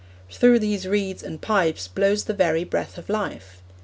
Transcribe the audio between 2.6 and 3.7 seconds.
breath of life.